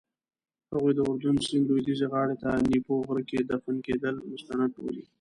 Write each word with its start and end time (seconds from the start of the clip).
هغوی 0.71 0.93
د 0.95 0.99
اردن 1.09 1.35
سیند 1.45 1.65
لویدیځې 1.69 2.05
غاړې 2.13 2.35
ته 2.41 2.49
نیپو 2.69 2.95
غره 3.07 3.23
کې 3.29 3.39
دفن 3.51 3.75
کېدل 3.87 4.15
مستند 4.31 4.69
بولي. 4.75 5.03